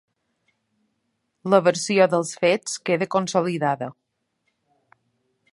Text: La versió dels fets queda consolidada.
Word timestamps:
La 1.53 1.59
versió 1.67 2.09
dels 2.15 2.33
fets 2.45 2.81
queda 2.91 3.11
consolidada. 3.19 3.95